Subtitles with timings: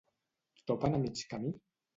[0.71, 1.57] Topen a mig camí?